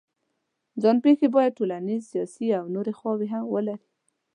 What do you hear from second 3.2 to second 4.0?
هم ولري.